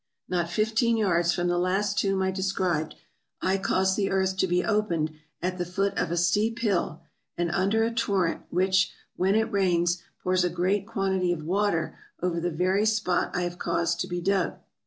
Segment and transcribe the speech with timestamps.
[0.27, 2.95] Not fifteen yards from the last tomb I described,
[3.39, 5.11] I caused the earth to be opened
[5.43, 7.03] at the foot of a steep hill,
[7.37, 12.39] and under a torrent, which, when it rains, pours a great quantity of water over
[12.39, 14.57] the very spot I have caused to be dug.